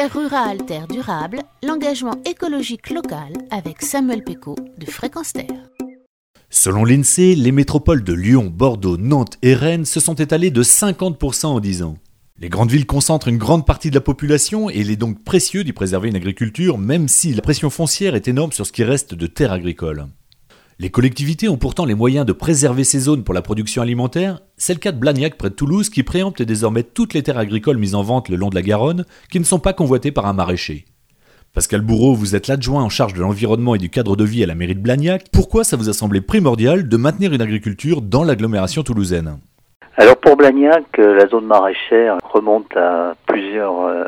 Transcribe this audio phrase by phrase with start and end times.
[0.00, 5.68] Terre rurale, terre durable, l'engagement écologique local avec Samuel Péco de Fréquence Terre.
[6.48, 11.48] Selon l'INSEE, les métropoles de Lyon, Bordeaux, Nantes et Rennes se sont étalées de 50%
[11.48, 11.98] en 10 ans.
[12.38, 15.64] Les grandes villes concentrent une grande partie de la population et il est donc précieux
[15.64, 19.14] d'y préserver une agriculture, même si la pression foncière est énorme sur ce qui reste
[19.14, 20.06] de terres agricoles.
[20.82, 24.38] Les collectivités ont pourtant les moyens de préserver ces zones pour la production alimentaire.
[24.56, 27.76] C'est le cas de Blagnac près de Toulouse qui préempte désormais toutes les terres agricoles
[27.76, 30.32] mises en vente le long de la Garonne qui ne sont pas convoitées par un
[30.32, 30.86] maraîcher.
[31.54, 34.46] Pascal Bourreau, vous êtes l'adjoint en charge de l'environnement et du cadre de vie à
[34.46, 35.26] la mairie de Blagnac.
[35.30, 39.38] Pourquoi ça vous a semblé primordial de maintenir une agriculture dans l'agglomération toulousaine?
[39.98, 44.04] Alors pour Blagnac, euh, la zone maraîchère remonte à plusieurs euh,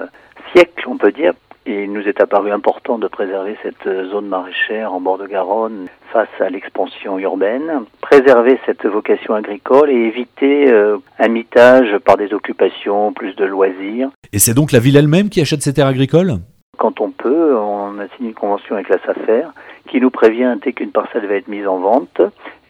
[0.55, 1.34] siècles, on peut dire,
[1.66, 5.87] et il nous est apparu important de préserver cette zone maraîchère en bord de Garonne
[6.12, 12.34] face à l'expansion urbaine, préserver cette vocation agricole et éviter euh, un mitage par des
[12.34, 14.11] occupations, plus de loisirs.
[14.33, 16.34] Et c'est donc la ville elle-même qui achète ces terres agricoles?
[16.78, 19.44] Quand on peut, on a signé une convention avec la SAFER
[19.89, 22.20] qui nous prévient dès qu'une parcelle va être mise en vente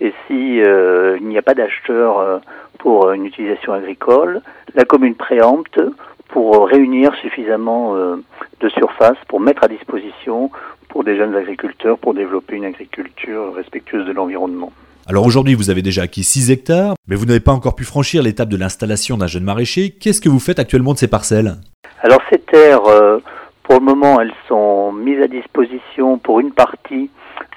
[0.01, 2.39] et si euh, il n'y a pas d'acheteur euh,
[2.79, 4.41] pour une utilisation agricole,
[4.75, 5.81] la commune préempte
[6.29, 8.17] pour réunir suffisamment euh,
[8.63, 10.51] de surface pour mettre à disposition
[10.89, 14.73] pour des jeunes agriculteurs pour développer une agriculture respectueuse de l'environnement.
[15.07, 18.23] Alors aujourd'hui, vous avez déjà acquis 6 hectares, mais vous n'avez pas encore pu franchir
[18.23, 19.91] l'étape de l'installation d'un jeune maraîcher.
[19.91, 21.57] Qu'est-ce que vous faites actuellement de ces parcelles?
[22.03, 23.19] Alors ces terres, euh,
[23.65, 27.11] pour le moment, elles sont mises à disposition pour une partie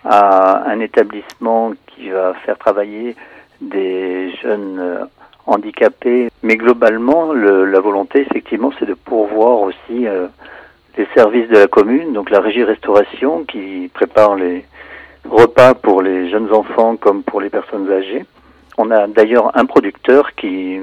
[0.04, 3.16] à un établissement qui va faire travailler
[3.62, 5.06] des jeunes euh,
[5.46, 6.30] handicapés.
[6.44, 10.28] Mais globalement, le, la volonté, effectivement, c'est de pourvoir aussi euh,
[10.98, 14.66] les services de la commune, donc la régie restauration qui prépare les
[15.30, 18.26] repas pour les jeunes enfants comme pour les personnes âgées.
[18.78, 20.80] On a d'ailleurs un producteur qui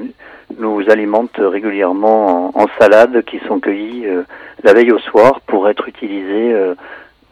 [0.59, 4.23] nous alimente régulièrement en, en salades qui sont cueillies euh,
[4.63, 6.75] la veille au soir pour être utilisées euh,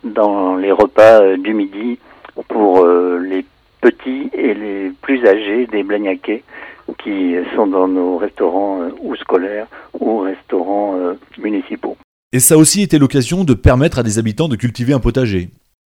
[0.04, 1.98] dans les repas euh, du midi
[2.48, 3.44] pour les
[3.82, 6.42] petits et les plus âgés des Blagnaquais
[6.98, 9.66] qui sont dans nos restaurants ou scolaires
[9.98, 10.94] ou restaurants
[11.36, 11.97] municipaux.
[12.32, 15.48] Et ça a aussi été l'occasion de permettre à des habitants de cultiver un potager.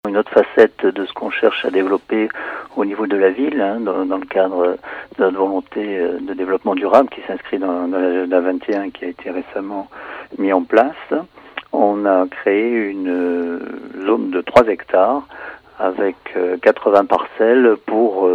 [0.07, 2.29] Une autre facette de ce qu'on cherche à développer
[2.75, 4.77] au niveau de la ville, hein, dans, le cadre
[5.17, 9.07] de notre volonté euh, de développement durable qui s'inscrit dans, dans l'agenda 21 qui a
[9.07, 9.87] été récemment
[10.37, 10.93] mis en place,
[11.73, 13.59] on a créé une
[14.05, 15.27] zone de 3 hectares
[15.79, 16.15] avec
[16.61, 18.29] 80 parcelles pour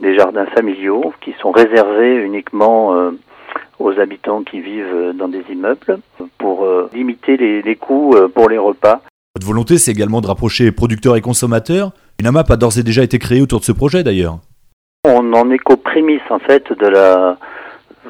[0.00, 3.10] des jardins familiaux qui sont réservés uniquement euh,
[3.78, 5.98] aux habitants qui vivent dans des immeubles
[6.44, 9.00] pour euh, limiter les, les coûts euh, pour les repas.
[9.34, 11.92] Votre volonté, c'est également de rapprocher producteurs et consommateurs.
[12.20, 14.40] Une AMAP a d'ores et déjà été créée autour de ce projet d'ailleurs.
[15.04, 17.38] On n'en est qu'aux prémices en fait de la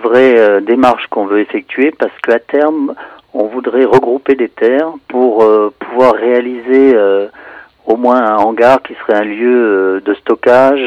[0.02, 2.94] vraie euh, démarche qu'on veut effectuer parce qu'à terme,
[3.34, 7.28] on voudrait regrouper des terres pour euh, pouvoir réaliser euh,
[7.86, 10.80] au moins un hangar qui serait un lieu de stockage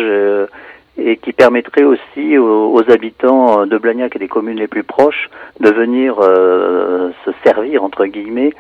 [0.98, 5.70] et qui permettrait aussi aux, habitants de Blagnac et des communes les plus proches de
[5.70, 8.54] venir euh, se servir entre guillemets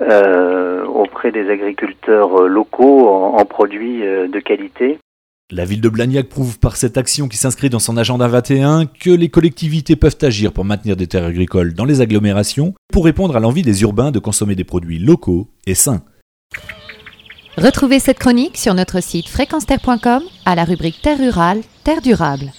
[0.00, 4.98] euh, auprès des agriculteurs locaux en, produits euh, de qualité.
[5.52, 9.10] La ville de Blagnac prouve par cette action qui s'inscrit dans son agenda 21 que
[9.10, 13.40] les collectivités peuvent agir pour maintenir des terres agricoles dans les agglomérations pour répondre à
[13.40, 16.02] l'envie des urbains de consommer des produits locaux et sains.
[17.56, 22.50] Retrouvez cette chronique sur notre site fréquenceterre.com à la rubrique Terre rurale, Terre durable.